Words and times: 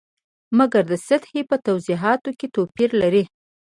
مګر 0.57 0.83
د 0.91 0.93
سطحې 1.07 1.41
په 1.49 1.55
توضیحاتو 1.65 2.29
کې 2.39 2.47
توپیر 2.55 2.89
لري. 3.01 3.23